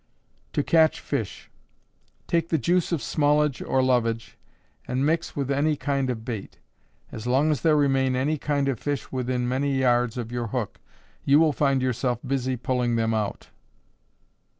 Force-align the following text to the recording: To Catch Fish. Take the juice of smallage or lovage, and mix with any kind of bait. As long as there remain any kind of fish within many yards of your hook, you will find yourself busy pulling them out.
To 0.53 0.63
Catch 0.63 0.99
Fish. 0.99 1.51
Take 2.25 2.49
the 2.49 2.57
juice 2.57 2.91
of 2.91 3.01
smallage 3.03 3.61
or 3.61 3.83
lovage, 3.83 4.35
and 4.87 5.05
mix 5.05 5.35
with 5.35 5.51
any 5.51 5.75
kind 5.75 6.09
of 6.09 6.25
bait. 6.25 6.57
As 7.11 7.27
long 7.27 7.51
as 7.51 7.61
there 7.61 7.77
remain 7.77 8.15
any 8.15 8.39
kind 8.39 8.67
of 8.67 8.79
fish 8.79 9.11
within 9.11 9.47
many 9.47 9.77
yards 9.77 10.17
of 10.17 10.31
your 10.31 10.47
hook, 10.47 10.79
you 11.23 11.37
will 11.39 11.53
find 11.53 11.83
yourself 11.83 12.17
busy 12.25 12.55
pulling 12.57 12.95
them 12.95 13.13
out. 13.13 13.49